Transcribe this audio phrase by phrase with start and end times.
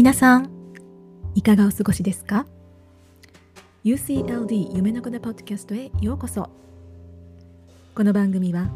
[0.00, 0.48] 皆さん
[1.34, 2.46] いかがお過ごしですか
[3.84, 6.48] ？UCLD 夢の子のポッドキャストへようこそ。
[7.94, 8.70] この番組は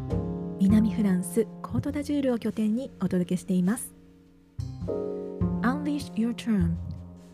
[0.60, 3.94] 南フランスコートダジュールを拠点にお届けしています。
[5.62, 6.74] Unleash your term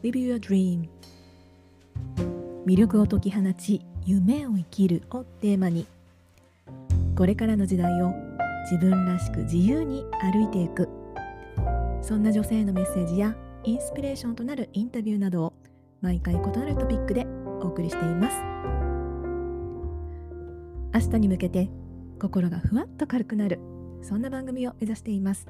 [0.05, 0.89] Live your dream.
[2.67, 5.85] 魅力を解き放ち夢を生きるをテーマに
[7.17, 8.15] これからの時代を
[8.71, 10.89] 自分らしく自由に歩いていく。
[12.03, 15.53] そんな女性のメッセージやインスピレーションとなるインタビューなどを
[16.01, 17.27] 毎回異なるトピックで
[17.61, 18.37] お送りしています。
[20.93, 21.69] 明日に向けて
[22.19, 23.61] 心がふわっと軽くなる
[24.03, 25.47] そんな番組を目指しています。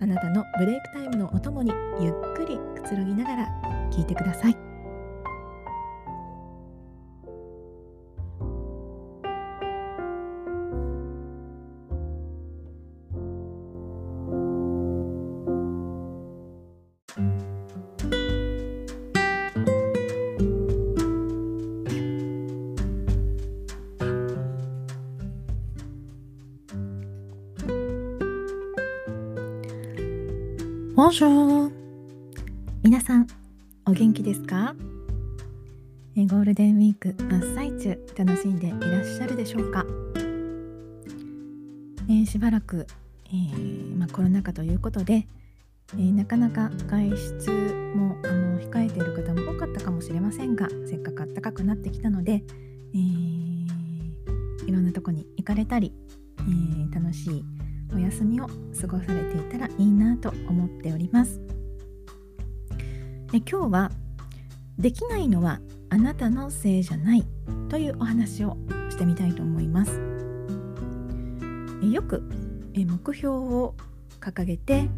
[0.00, 3.48] あなたのブレイクタイムのお供にゆっくりくつろぎながら
[3.90, 4.65] 聞いてください。
[30.96, 31.70] Bonjour!
[32.82, 33.26] 皆さん、
[33.84, 34.74] お元気ですか？
[36.16, 39.84] ゴールデンウィーク真っ最中楽しんでいらっしゃるでしょうか、
[42.08, 42.86] えー、しばらく、
[43.26, 45.28] えー、まあ、コロナ禍ということで、
[45.92, 47.50] えー、なかなか外出
[47.94, 52.42] もあの控えている方も多かったかもしれませんがせっかく暖かくなってきたので、
[52.94, 52.98] え
[54.66, 55.92] いろんなとこに行かれたり、
[56.90, 57.44] え楽しい
[57.94, 58.46] お休みを
[58.80, 61.40] 過ごされていたらいいなと思っております。
[63.32, 63.90] で今日は
[64.78, 67.24] できないのはあなたのせいじゃない
[67.68, 68.56] というお話を
[68.90, 70.00] してみたいと思います。
[71.82, 72.22] よく
[72.74, 73.74] 目標を
[74.20, 74.88] 掲げて、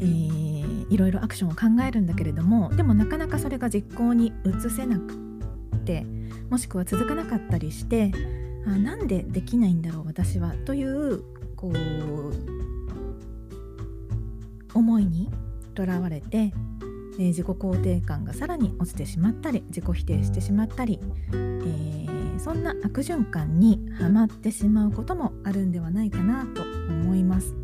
[0.00, 5.14] えー、いろいろアクションを考えるんだけれどもでもなかなかそれが実行に移せなく
[5.84, 6.04] て
[6.50, 8.10] もしくは続かなかったりして
[8.66, 11.22] あなんでできないんだろう私はという
[11.58, 11.76] こう
[14.74, 15.28] 思いに
[15.74, 16.52] とらわれて、
[17.18, 21.00] えー、自己肯定感がさらに落ちてしまったり自己否定してしまったり、
[21.32, 27.56] えー、そんな悪循環にはまってしまうこともあるんではないかなと思います。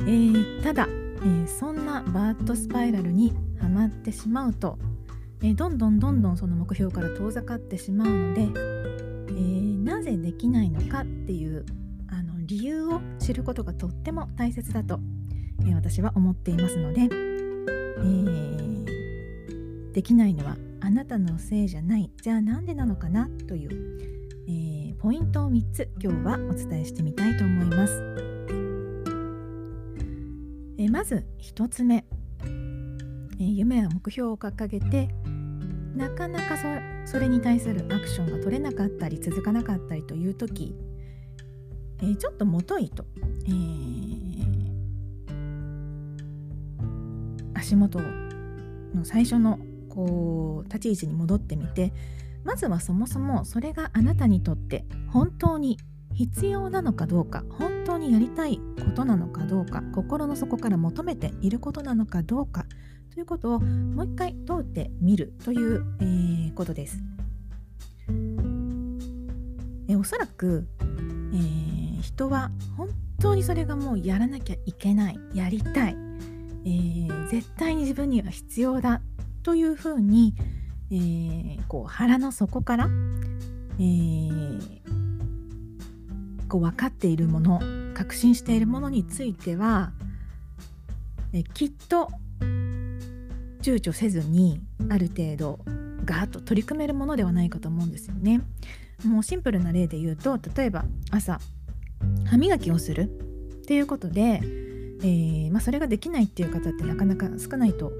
[0.00, 4.78] えー、ただ、えー、そんなバーットスパイラルにはまってしまうと、
[5.42, 8.75] えー、どんどんどんどんその目標から遠ざかってしまうの、で
[10.36, 11.66] きないのかっていう
[12.08, 15.00] あの理由を知ることがとっても大切だと、
[15.62, 18.84] えー、私は思っていますので、えー、
[19.92, 23.70] できないのはあなたのせいじゃないじゃあなんでなのかなという、
[24.48, 28.02] えー、ポイントを3つ今日はお伝えしてみたいと思います。
[30.78, 32.04] えー、まず1つ目、
[32.44, 35.08] えー、夢や目標を掲げて
[35.94, 36.68] なかなかそ
[37.06, 40.74] それに対するアクションが取れなかったり続かなかったりという時、
[42.02, 43.04] えー、ちょっともといと、
[43.46, 44.56] えー、
[47.54, 51.92] 足元の最初のこう立ち位置に戻ってみて
[52.44, 55.78] まずはそもそもそれがあなたにとって本当に
[56.12, 62.66] 必要なのかどうか本当にやりたいことなのかどうか心の底から求めていることなのかどうか
[63.16, 66.98] ということをもう一回通ってみるという、えー、ことです。
[69.88, 75.96] えおそらく、えー、人は本当にそれがもうやらなきゃいけないやりたい、
[76.66, 79.00] えー、絶対に自分には必要だ
[79.42, 80.34] というふうに、
[80.90, 82.84] えー、こう腹の底から、
[83.78, 84.60] えー、
[86.48, 87.62] こう分かっているもの
[87.94, 89.92] 確信しているものについては、
[91.32, 92.10] えきっと
[93.66, 95.58] 躊躇せずにある程度
[96.04, 98.40] ガーッと取り組めるものではないかと思うんですよね。
[99.04, 101.40] もうシンプルな例で言うと例えば朝
[102.26, 103.06] 歯磨きをするっ
[103.66, 104.40] ていうことで、
[105.02, 107.92] えー、まあ、それができないっていう方ってなかなか少ないと、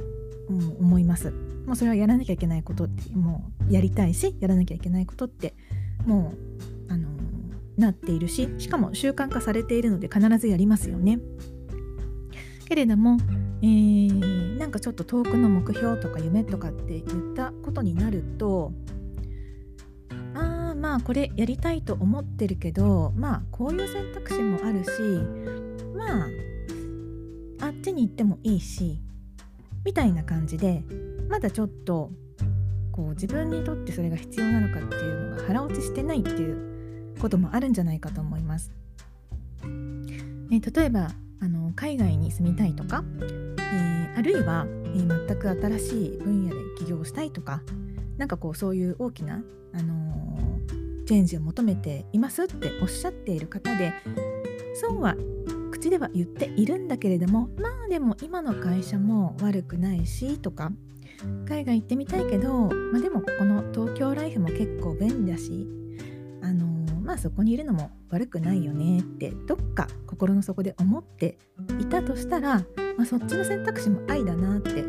[0.48, 1.32] 思います。
[1.66, 5.54] もうそれはやらなきゃいけないことってもうやりたいしやらなきゃいけないことって
[6.06, 6.32] も
[6.88, 7.08] うあの
[7.76, 11.18] なっているししかも習慣化されているので必ずやりますよね。
[12.68, 13.18] けれども
[13.62, 18.72] えー、なんかちょっと遠くの目標とか夢とかって言ったことになると
[20.34, 24.90] ああまあこれやりたいと思ってるけどまあこういう選択肢もあるし
[25.96, 29.00] まああっちに行ってもいいし
[29.84, 30.82] みたいな感じで
[31.28, 32.10] まだちょっと
[32.92, 38.72] こう自分にとってそれが必要なのかっていうのが腹落ちしてないっていうこともあるんじゃないかと思います。
[39.62, 41.10] えー、例えば
[41.76, 47.62] 海外に住みたいとか、えー、あるいは、えー、全く新しい分野で起業したいとか
[48.16, 49.42] なんかこうそういう大きな、
[49.74, 50.06] あの
[51.06, 53.92] チェンジを求めていますっておっしゃっている方で
[54.74, 55.14] そうは
[55.70, 60.72] 口では言っているんだけれどもまあでも今の会社も悪くないしとか
[61.48, 65.66] 海外行ってみたいけど、まあ、でもこの東京ライフも結構便利だし
[66.42, 66.75] あの
[67.06, 71.38] まあそこにいるのも悪くないよねってどっか心の底で思って
[71.80, 72.58] いたとしたら、
[72.96, 74.82] まあ、そっちの選択肢も愛だなって、え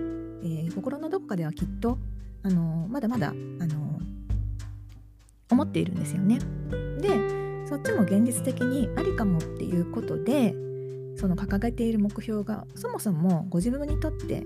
[0.68, 2.00] ー、心のどこかではきっと
[2.42, 4.00] あのまだまだあの
[5.52, 6.40] 思っているんですよね。
[7.00, 7.10] で
[7.68, 10.56] そっちも現実的にありかもっていうことで
[11.18, 14.46] その掲げている目標がそもそもご自分にとって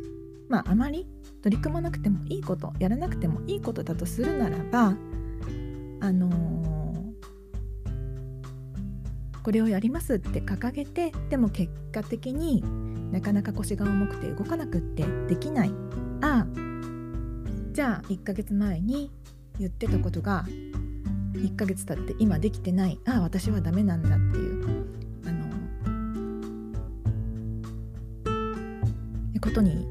[0.50, 1.08] まああまり
[1.42, 4.96] 取り組まなくてもいいことやらなくてもいいことだとするならば
[6.02, 6.71] あのー、
[9.44, 12.64] これをやりますって掲げてでも結果的に
[13.12, 15.74] なかなか腰が重くて動かなくってできない。
[16.22, 16.48] ああ
[17.74, 19.12] じゃあ1ヶ月前に
[19.58, 20.46] 言ってたことが
[21.34, 23.00] 1ヶ月経って今できてない。
[23.06, 24.86] ああ私はダメなんだっていう。
[25.26, 25.50] あの
[29.42, 29.88] ことに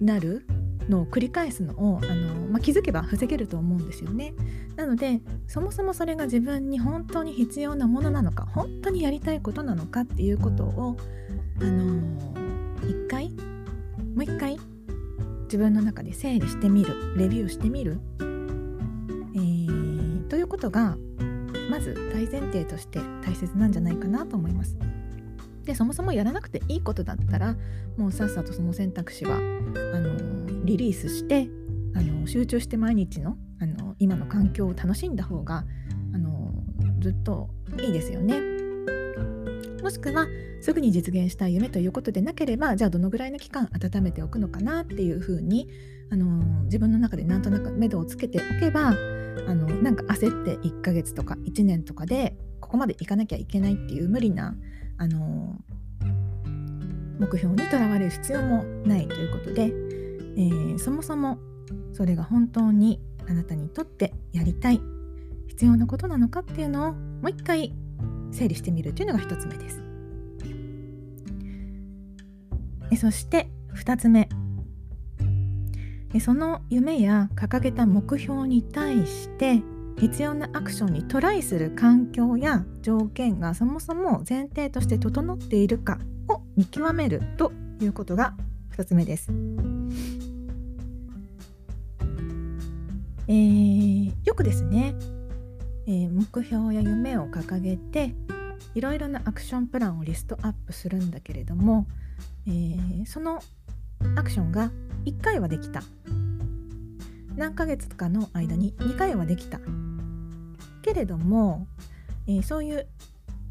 [0.00, 0.44] なる
[0.88, 4.34] のを繰り返すのをあの、まあ、気づけば防げると思うんですよね。
[4.76, 10.96] なのでそもそもそれが自分に本当に必要なものなのか本当にやりたいことなのかっていうことを
[11.60, 12.02] あの
[12.84, 14.58] 一回もう一回
[15.44, 20.96] 自分の中で整理してみるレビューしてみるえーということが
[21.70, 24.76] まず大前提として大切なんじゃないかなと思います。
[25.64, 27.56] でそもそもやらなくていいことだったら
[27.96, 29.40] もうさっさとその選択肢はあ
[29.98, 31.48] のリリースして
[31.94, 35.64] あの集中して毎日のあの今の環境を楽しんだ方が
[36.12, 36.52] あの
[37.00, 37.48] ずっと
[37.80, 38.40] いいですよね。
[39.82, 40.26] もしくは
[40.60, 45.68] すぐに実現したい夢ということでなければじゃあどのぐらいの期間温めておくのかなっていうふうに
[46.10, 48.92] あの自分の中でなんとなく目処をつけておけばあ
[49.54, 54.56] のなんか焦って1ヶ月とか1年とかでここまでいかなきゃいけないっていう無理な
[54.98, 55.54] あの
[57.20, 59.72] 目標にとらわれる必要もないということで、
[60.36, 61.38] えー、そもそも
[61.92, 64.80] それが本当にあなたにとってやりたい
[65.48, 67.72] 必要なことなのかっていうのをもう一回
[68.30, 69.82] 整理してみるというのが1つ目です。
[72.90, 74.28] えそして2つ目
[76.14, 79.62] えその夢や掲げた目標に対して
[79.98, 85.98] 必要なアクションにトライする環境や条件がそもそも前提として整っているか
[86.28, 88.34] を見極めるということが
[88.76, 89.32] 2つ目です。
[93.28, 94.94] えー、よくですね、
[95.86, 98.14] えー、目標や夢を掲げて
[98.74, 101.86] いろいろなアクションプランをリストアップするんだけれども、
[102.46, 103.40] えー、その
[104.16, 104.70] アクションが
[105.04, 105.82] 1回はできた
[107.36, 109.60] 何ヶ月かの間に2回はできた
[110.82, 111.66] けれども、
[112.28, 112.86] えー、そういう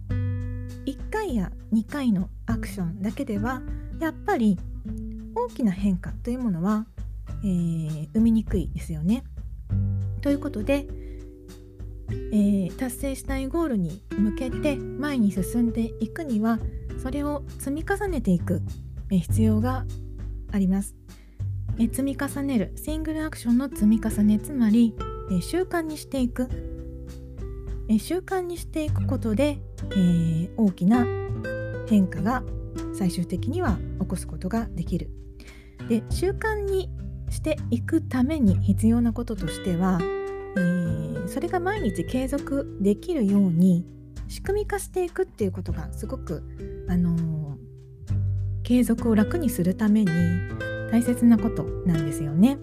[0.09, 3.61] 1回や2回のアクションだけでは
[3.99, 4.57] やっぱり
[5.35, 6.85] 大きな変化というものは、
[7.43, 9.23] えー、生みにくいですよね。
[10.25, 10.87] ということで、
[12.09, 16.57] えー、達成したいゴールに向けて前に進んでいくには
[16.97, 18.63] それを積み重ねていく
[19.11, 19.85] 必要が
[20.51, 20.95] あります。
[21.77, 24.95] え積み重ねるシングルアクションの積み重ねつまり
[25.31, 26.49] え習慣にしていく
[27.87, 29.59] え習慣にしていくことで、
[29.95, 31.05] え、大きな
[31.87, 32.41] 変化が
[32.95, 35.11] 最終的には起こすことができる。
[35.87, 36.89] で習慣に
[37.35, 43.85] していくために必要なこととしては、えー、それが毎日継続できるように
[44.27, 46.43] 仕組み化していくっていうことがすごく、
[46.87, 47.57] あのー、
[48.63, 50.11] 継続を楽にするために
[50.91, 52.57] 大切なことなんですよね。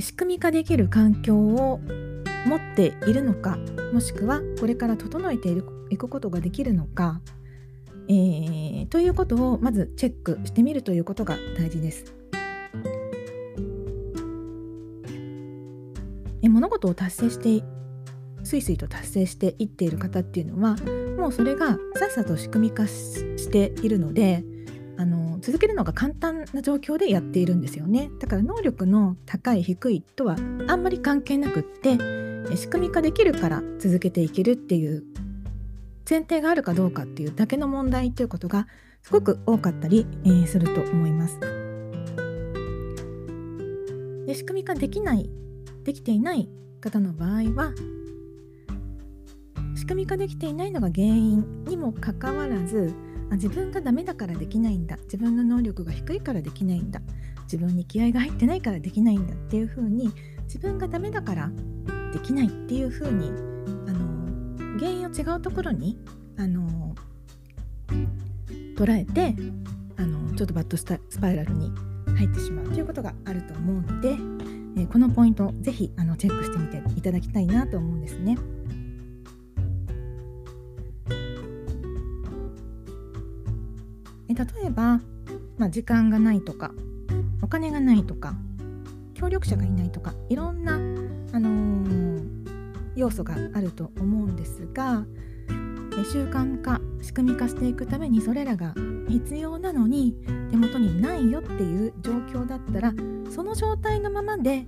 [0.00, 1.78] 仕組み化できる環境を
[2.46, 3.58] 持っているのか
[3.92, 5.48] もしくはこれから整えて
[5.90, 7.20] いくことができるのか、
[8.94, 12.14] ということをまずチェックしてみるということが大事です。
[16.42, 17.64] え物事を達成して
[18.44, 20.76] すいすいと達成していっている方っていうのは
[21.18, 24.44] もうそれがさっさと仕組み化しているので
[24.96, 30.36] あの続けるのが簡単な状況でやっているんですよねだから能力の高い低いとは
[30.68, 31.98] あんまり関係なくって
[32.56, 35.02] 仕組み化できるから続けていけるっていう
[36.08, 38.66] 前提があるかどうかっていうだけの問題ということが
[39.02, 41.38] すごく多かったり、えー、すると思います。
[44.26, 45.30] で仕組み化できない
[45.84, 46.48] できていない
[46.80, 47.72] 方の場合は
[49.76, 52.94] 仕組み化できていないのが原因にもかかわらず
[53.30, 57.00] あ自分がダメだからできないんだ自分の能力が低いからできないんだ
[57.44, 60.10] 自分に気合が入ってないからできないんだっていう風に
[60.44, 61.50] 自分がダメだから
[62.12, 63.53] できないっていう風にあの原因を
[65.16, 65.98] 違うところに
[66.36, 66.94] あの
[68.76, 69.34] 捉えて
[69.96, 70.84] あのちょっとバッドス
[71.20, 71.70] パイラルに
[72.16, 74.16] 入ってしまうということがあると思うので、
[74.76, 78.36] え、このポイントぜひあのチェックしてみていただきたいなと思うんですね。
[84.28, 85.00] え例えば、
[85.58, 86.72] まあ、時間がないとか
[87.42, 88.34] お金がないとか
[89.14, 92.03] 協力者がいないとかいろんな、あのー、
[92.96, 95.04] 要素があると思うんですが
[96.10, 98.74] 習慣化仕組み化していくためにそれらが
[99.08, 100.14] 必要なのに
[100.50, 102.92] 手元にないよっていう状況だったら
[103.30, 104.66] その状態のままで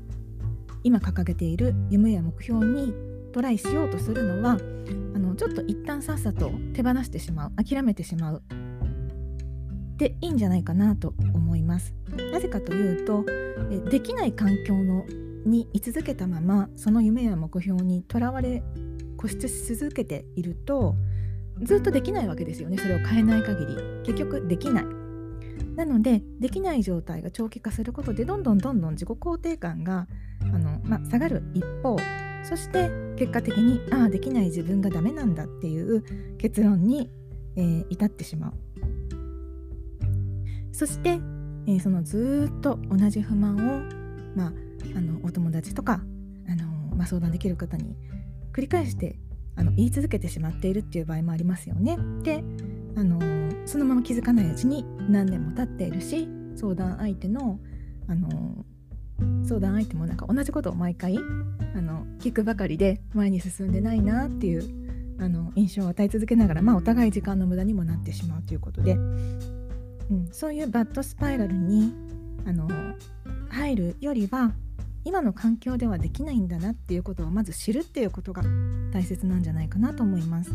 [0.84, 2.94] 今掲げている夢や目標に
[3.32, 8.42] トライしようとするのはあのちょっと一旦さっさと手放してしまう諦めてしまう
[9.96, 11.94] でいいんじゃないかなと思います。
[12.32, 13.24] なぜかというと
[13.90, 15.06] できない環境の
[15.46, 18.62] に居続けたままその夢や目標にとらわれ
[19.16, 20.94] 固執し続けていると
[21.62, 22.76] ずっとできないわけですよね。
[22.76, 23.76] それを変えない限り。
[24.04, 24.84] 結局できない。
[25.74, 30.06] なのでできない状態が長期化することでどんどんどんどん自己肯定感が
[30.42, 31.96] あの、まあ下がる一方
[32.42, 36.04] そして結果的にああできない自分がダメなんだっていう
[36.38, 37.10] 結論に、
[37.56, 38.52] えー、至ってしまう。
[40.72, 41.18] そして、
[41.66, 43.80] えー、そのずっと同じ不満を、
[44.36, 44.52] まあ、
[44.94, 46.00] あのお友達とか、
[46.48, 46.66] あの
[46.96, 47.96] まあ、相談できる方に
[48.52, 49.16] 繰り返して
[49.56, 51.98] あの言い続けてしまっているっていう場合もありますよね。
[52.22, 52.44] で、
[52.96, 53.20] あの
[53.66, 57.58] そのまま気づかないうちに何年も経っているし相談相手の、
[58.08, 58.64] あの
[59.46, 61.16] 相談相手もなんか同じことを毎回
[61.74, 64.86] あの聞くばかりで前に進んでないなっていう
[65.18, 68.98] あの印象を与え続けながら、まあ、お互い時間の無駄にもなってしまうということで
[70.10, 71.92] うん、そういうバッドスパイラルに
[72.46, 72.68] あの
[73.48, 74.52] 入るよりは
[75.06, 78.42] 今の環境ではできないんだなっていうことをまず知るっていうことが
[78.92, 80.50] 大切なんじゃないかなと思います。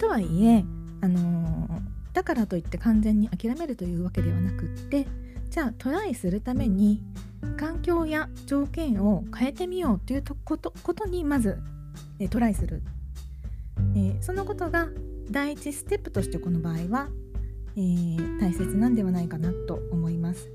[0.00, 0.64] とはいえ
[1.00, 1.80] あの
[2.12, 5.06] だからといって完全に諦めるというわけではなくって
[5.48, 7.00] じゃあトライするために
[7.56, 11.56] 環境や条件を変えてみようということことにまず
[12.18, 12.82] えトライする、
[13.94, 14.88] えー、そのことが
[15.30, 17.08] 第一ステップとしてこの場合は、
[17.76, 20.48] えー、大切なんではないかなと思います、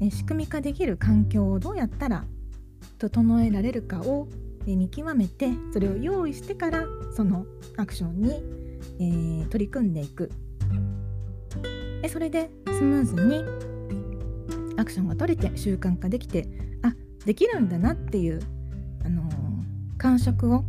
[0.00, 2.24] え仕組み化できる環境をどうやったら
[2.98, 4.28] 整えられるかを、
[4.66, 6.84] 見極めてそれを用意してから
[7.16, 7.46] その
[7.78, 8.42] アクションに、
[9.00, 10.30] えー、取り組んでいく。
[12.02, 13.44] でそれでスムーズに
[14.76, 16.46] アクションが取れて習慣化できて
[16.82, 18.40] あできるんだなっていう、
[19.04, 20.64] あのー、感触を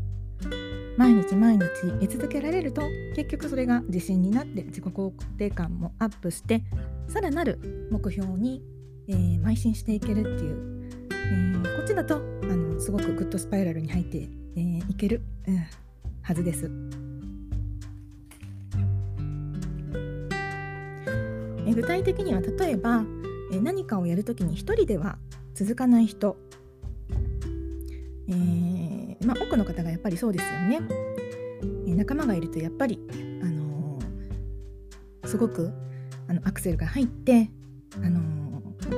[0.98, 1.66] 毎日毎日
[2.00, 2.82] 得続けられると
[3.16, 6.64] 結局それが自信になって自己肯定感もアップして
[7.08, 8.62] さらなる目標に、
[9.10, 12.20] えー、邁進していけるっていう、えー、こっちだとあ
[12.56, 15.66] のすごくグッドスパイラルに入って、えー、いける、うん、
[16.22, 16.70] はずです。
[21.66, 23.04] え具体的には例えば、
[23.52, 25.18] え何かをやるときに一人では
[25.54, 26.36] 続かない人、
[28.28, 30.82] えーまあ、多くの方がやっぱりそうですよね。
[31.88, 33.00] え仲間がいるとやっぱり、
[33.44, 35.72] あのー、すごく
[36.28, 37.52] あのアクセルが入って、
[38.04, 38.29] あの、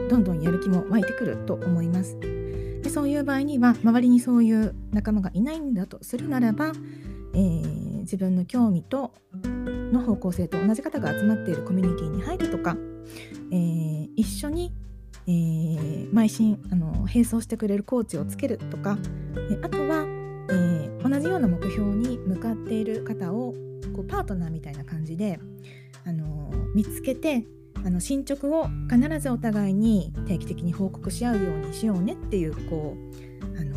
[0.09, 2.17] どんどんやる気も湧いてくると思います。
[2.19, 6.71] でそういう場合には周りにそういう仲間がいないんだとするならば、
[7.33, 9.13] えー、自分の興味と
[9.91, 12.75] の方向性と同じ方が集まっているコミュニティに入るとか、
[13.51, 14.73] えー、一緒に
[15.27, 18.97] えー、邁進あの並走してくれるコーチをつけるとか、
[19.61, 20.05] あとは、
[20.49, 23.53] え、同じような目標に向かっている方を
[23.95, 25.39] こうパートナーみたいな感じで、
[26.05, 27.45] あの見つけて
[27.83, 33.75] あの進捗を必ずお互いに定期的に報告し合うようにしようねっていうこう、あの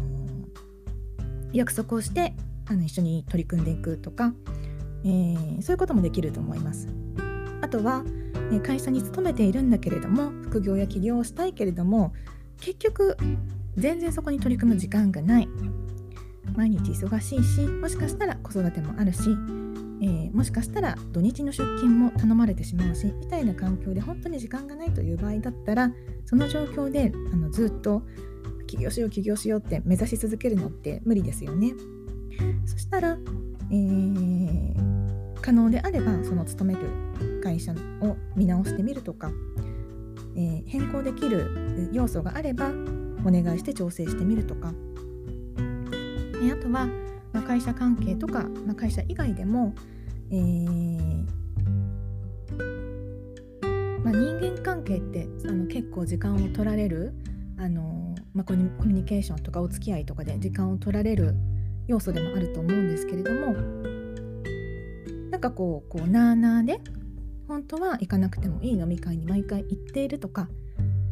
[1.52, 2.34] 約束をして
[2.66, 4.34] あの一緒に取り組んでいくとか、
[5.04, 6.88] えー、そういうこともできると思います。
[7.60, 8.04] あとは
[8.62, 12.12] 会社に勤めているんだけれども副業や起業をしたいけれども
[12.60, 13.16] 結局
[13.76, 15.48] 全然そこに取り組む時間がない
[16.54, 19.36] 毎日忙しいしもしかしたら子育てもあるし、
[20.02, 25.92] えー、もしかしたら土日の出勤も頼まれてしまうしみたいな環境で本当に時間がないという場合だったら
[26.24, 28.02] その状況であのずっと
[28.66, 31.74] 起業しよう起業しようって目指し続けるのって無理ですよね。
[32.66, 33.16] そしたら、
[33.70, 39.30] えー、可能であればその勤める会社を見直してみるとか、
[40.34, 42.70] えー、変更できる要素があれば
[43.24, 44.74] お願いして調整してみるとか
[46.46, 46.86] えあとは、
[47.34, 49.74] まあ、会社関係とか、まあ、会社以外でも、
[50.30, 51.26] えー
[54.02, 57.12] まあ、人間関係ってあの結構時間を取られる
[57.58, 61.34] あの、まあ、コミュニケーションとかお付き合いとかで時間を取られる
[61.88, 63.52] 要素でもあると思うんですけれども
[65.30, 66.80] なんかこうこうなあなあで
[67.48, 70.48] 本当は行かなくてもいい飲み会に毎回行っているとか、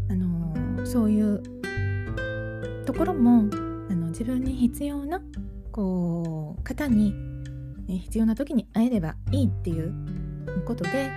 [0.08, 1.42] あの、そういう
[2.86, 3.48] ところも
[3.90, 5.20] あの自分に必要な
[5.72, 7.14] こう方に
[7.88, 9.92] 必要な時に会えればいいっていう
[10.66, 11.10] ことで、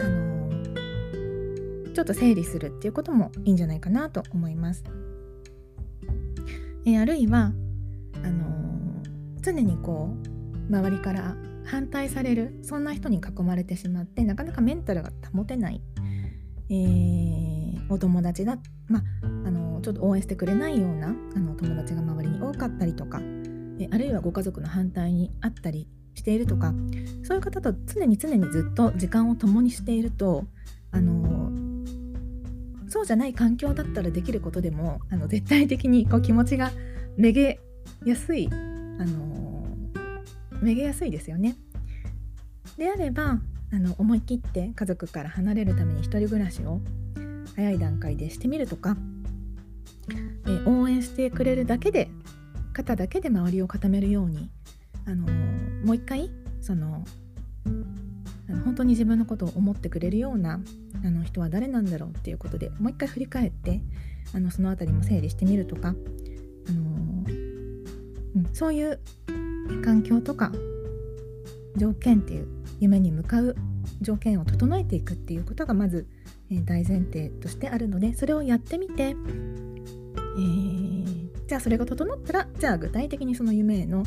[0.00, 4.84] あのー、ちょっと整理するっていうこともいいんじゃないかなと思います。
[6.84, 7.52] えあるいは
[8.22, 10.14] あのー、常にこ
[10.70, 15.80] う周りから反対されるそんな人に囲まれてしまってなかなかメンタルが保てない、
[16.70, 19.02] えー、お友達だ、ま
[19.44, 23.20] あ、のちょっと応援してくれないようなあの友達が周りに多かったりとか、
[23.90, 26.74] あるいはご家族の反対にあったりしているとか
[27.22, 30.44] そういう方と常に常にずっと時間を共にしていると
[30.90, 31.50] あの
[32.88, 36.70] そうじゃない環境だったらできることでもあの絶対的にこう気持ちが
[37.16, 37.58] めげ
[38.04, 38.54] やすいあ
[39.04, 39.66] の
[40.60, 41.56] めげやすいですよね。
[42.76, 43.40] であれば
[43.72, 46.80] あの思い切って家族から離れるために一人暮らしを
[47.56, 48.96] 早い段階でしてみるとか、
[50.46, 52.10] え応援してくれるだけで
[52.72, 54.50] 肩だけで周りを固めるように、
[55.06, 55.26] あの
[55.84, 57.04] もう一回その
[58.64, 60.60] 本当に自分のことを思ってくれるような
[61.04, 63.80] あの人は誰なんだろうっていうことでもう一回振り返って
[64.34, 65.92] あのその辺りも整理してみるとか、あ
[66.72, 66.80] の
[68.36, 69.00] うん、そういう
[69.84, 70.52] 環境とか
[71.76, 72.48] 条件っていう
[72.80, 73.56] 夢に向かう
[74.00, 76.06] 条件を整えていくっていうことがまず、
[76.50, 81.01] えー、大前提としてあるのでそれをやってみて、えー、
[81.52, 84.04] じゃあそれが整ったらじゃあ具体的にその夢への、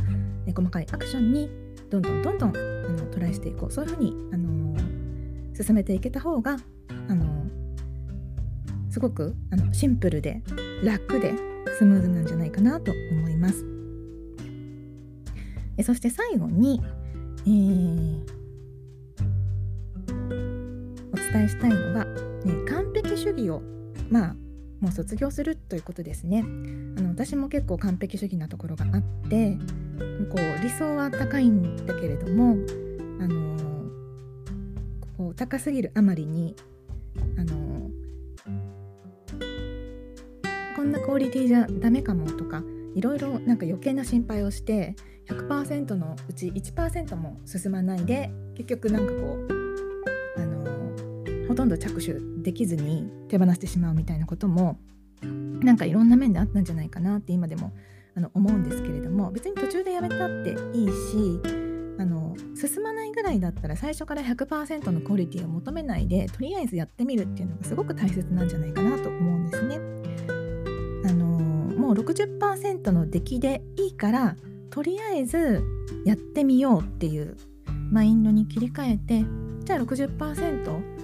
[0.47, 1.47] え、細かいアクションに
[1.91, 6.57] どんどんどんどんあのトライしていこうそういうふうに、あのー、進めていけた方が、
[7.07, 7.45] あの
[8.89, 10.41] すごくあのシンプルで
[10.83, 11.35] 楽で
[11.77, 13.63] スムーズなんじゃないかなと思います。
[15.77, 16.81] えそして最後に、
[17.45, 18.23] えー、
[21.13, 22.05] お伝えしたいのは、
[22.43, 23.61] ね、完璧主義を
[24.09, 24.35] まあ
[24.85, 26.45] もう卒業するということですね。
[26.95, 29.57] あの私も結構完璧主義なところがあって
[30.29, 32.55] こう理想は高いんだけれども
[33.19, 33.57] あの
[35.17, 36.55] こう高すぎるあまりに
[37.35, 37.89] あの
[40.75, 42.61] こんなクオリティじゃダメかもとか
[42.93, 44.95] いろいろなんか余計な心配をして
[45.27, 49.54] 100%のうち1%も進まないで結局なんかこう
[51.55, 54.77] ほとんど着手できずに手放してしまうみたいなことも
[55.21, 57.71] なんかいろんな面であったんじゃないかなって今でも
[58.13, 61.39] あの思うんですけれども別に途中でやめたっていいし
[61.97, 69.79] あの進まないぐらいだったら最初から100%のクオリティを求めないでとりあえずやってみるっていうのがすごく大切なんじゃないかなと思うんですね。
[71.05, 74.35] あのもう60%の出来でいいから
[74.71, 75.63] とりあえず
[76.03, 77.37] やってみようっていう
[77.93, 79.25] マインドに切り替えて
[79.63, 80.94] じゃあ60%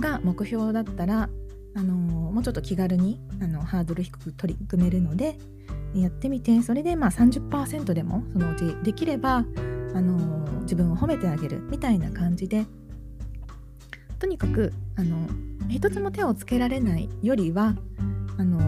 [0.00, 1.28] が目標だったら、
[1.74, 5.38] あの、もうちょっと気軽にあのハードル低く取り組めるので
[5.94, 9.44] やってみてそれでまあ30%でもそのうちできれば、
[9.94, 12.66] あの、自分を褒めてあげるみたいな感じで
[14.18, 15.16] とにかくあの
[15.68, 17.74] 一つも手をつけられないよりは
[18.36, 18.58] あの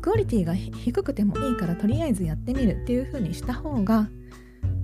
[0.00, 4.08] クオリティが低くてもいいからとりあえずやってみるっていう風にした方が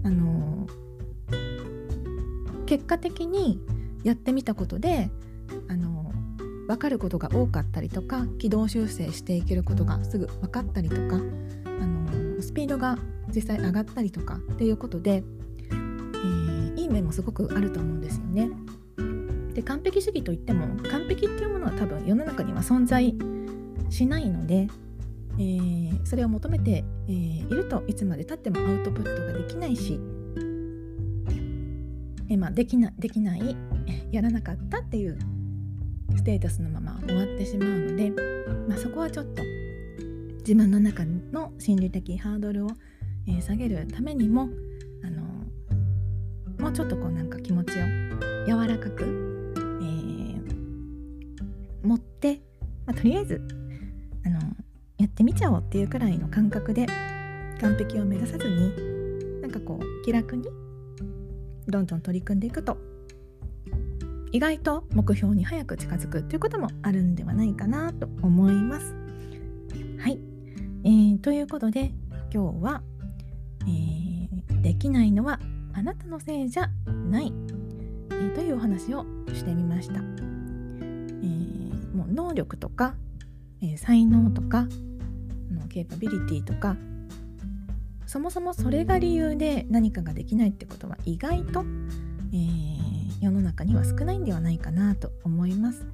[0.04, 0.66] あの
[2.66, 3.60] 結果的に
[4.04, 5.10] やってみたことで
[5.68, 6.12] あの
[6.68, 11.18] 分かることが多かったりとか軌道修正していけることがすぐ分かったりとかあ
[11.86, 12.98] のスピードが
[13.34, 15.22] 実際上がったりとかっていうことで、
[15.70, 18.50] えー、いい面もすごくあると思うんですよね。
[19.54, 23.16] で完璧主義といっても完璧っていうものは多分世の中には存在
[23.88, 24.68] しないので
[25.38, 30.00] えー、それを求めて、えー、いるといつまでたってもアウトプットができないし、
[32.28, 33.56] えー、まあ、できなできない
[34.12, 35.18] やらなかったっていう
[36.16, 38.10] ステータスのまま終わってしまうので、
[38.68, 39.42] まあ、そこはちょっと
[40.38, 42.70] 自分の中の心理的ハードルを、
[43.26, 44.48] えー、下げるためにも、
[45.02, 45.22] あの
[46.58, 47.82] もうちょっとこうなんか気持ちを
[48.46, 50.42] 柔らかく、えー、
[51.82, 52.40] 持って、
[52.86, 53.40] まあ、とりあえず
[54.24, 54.38] あの
[54.98, 56.86] やってみちゃおうっていうくらいの感覚で
[57.60, 60.48] 完璧を目指さずになんかこう気楽に
[61.68, 62.78] どんどん取り組んでいくと
[64.32, 68.94] 意外と目標に早く近づくということもあるんではないかなと思います。
[69.98, 70.18] はい、
[70.84, 71.92] えー、ということで
[72.32, 72.82] 今日は、
[73.62, 75.40] えー、できないのは
[75.72, 76.70] あなたのせいじゃ
[77.10, 77.32] ない、
[78.10, 79.94] えー、というお話をしてみました。
[79.94, 82.94] えー、もう能力とか、
[83.62, 84.66] え、才能とか
[85.76, 86.74] ケーパビリティとか
[88.06, 91.64] そもそもそれが理由で何かができないってことは意外と、
[92.32, 95.86] えー、世の中には少ないんではないかなと思います。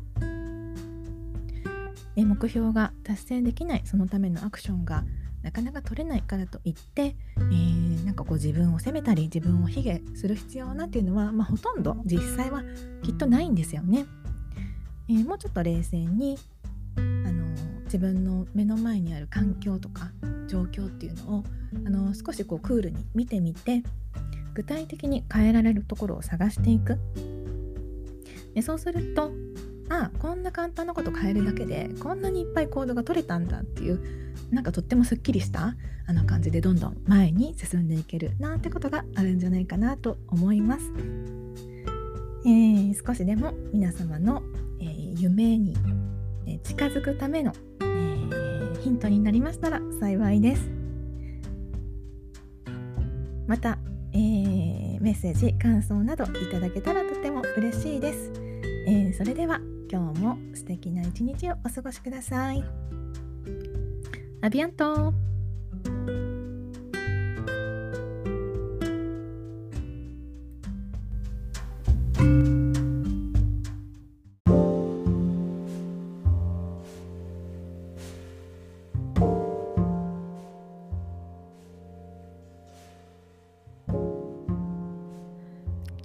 [2.14, 5.04] え目標が達成できないそのためのアクションが
[5.42, 12.62] なかなか取れないからといって、えー、なんかこう自分を責めたり自分を卑下する必要なんていうのは、まあ、ほとんど実際は
[13.02, 14.06] きっとないんですよね。
[15.08, 16.38] えー、もうちょっと冷静に
[16.96, 17.48] あの
[17.84, 20.12] 自分の目の前にある環境とか
[20.52, 21.44] 状況っていうのを
[21.86, 23.82] あの少しこうクールに見てみて
[24.52, 26.98] 具体的に変えられるところを探していく。
[28.54, 29.32] でそうすると
[29.88, 34.00] あこんな簡単なこと変えるだけでこんなにいっぱい行動が取れたんだっていう
[34.50, 35.74] なんかとってもすっきりした
[36.06, 40.84] あの感じでどんどん前に進んでいけるなんてことがあるんじゃないかなと思います、
[42.44, 44.42] えー、少しでも皆様の、
[44.80, 45.74] えー、夢に、
[46.64, 47.52] 近づくための、
[48.82, 50.70] ヒントになりましたら幸いです。
[53.46, 53.78] また
[54.14, 58.30] えー、メッセージ感想などいただけたらとても嬉しいです、
[58.86, 59.58] えー、それでは
[59.90, 62.64] 今日も素敵な一日をお過ごしください。
[64.42, 65.14] アビアント。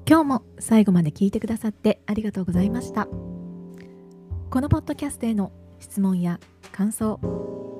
[0.10, 3.10] 今日も最後まで聞いてくださってありがとうございました。
[4.50, 6.40] このポッドキャストへの質問や
[6.72, 7.20] 感想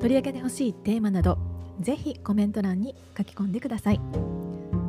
[0.02, 1.38] 取り上げてほしいテーマなど
[1.80, 4.02] ぜひコメント欄に書き込んでください。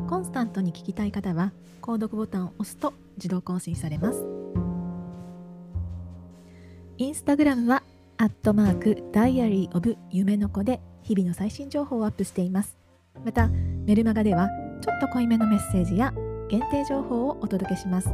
[0.09, 4.27] コンスタントに聞きたい方は購読ボタンを押すと自動更新されます。
[6.97, 7.85] インスタグラムは
[8.17, 12.77] アットマークダイアリーオブ夢の子で日々の最新情報をアップしています。
[13.25, 14.49] またメルマガでは
[14.81, 16.13] ちょっと濃いめのメッセージや
[16.49, 18.09] 限定情報をお届けします。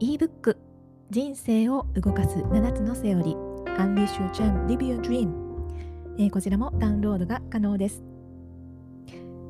[0.00, 0.56] ebook
[1.10, 5.30] 人生を動かす7つのセオリー Unleash Your Charm Live Your Dream、
[6.18, 8.02] えー、こちらもダウンロードが可能です。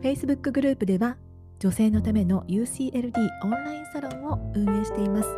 [0.03, 1.17] Facebook グループでは
[1.59, 5.29] 女性のための UCLD オンラインサロンを運営しています。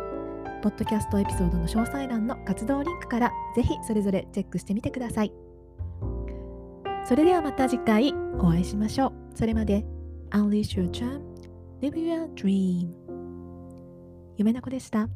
[0.61, 5.31] ポッドキャストエピソードの詳細欄の活動リンクからぜひそれぞれチェックしてみてください。
[7.05, 9.13] それではまた次回お会いしましょう。
[9.35, 9.96] それまで。
[10.30, 11.22] Unleash your charm,
[11.80, 12.88] live your dream
[14.36, 15.08] 夢の子でした。